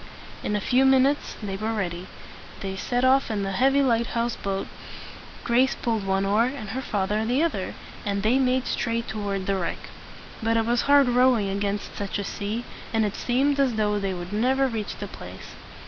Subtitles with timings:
[0.43, 2.07] In a few minutes they were ready.
[2.61, 4.65] They set off in the heavy lighthouse boat.
[5.43, 9.57] Grace pulled one oar, and her father the other, and they made straight toward the
[9.57, 9.91] wreck.
[10.41, 14.15] But it was hard rowing against such a sea, and it seemed as though they
[14.15, 15.49] would never reach the place.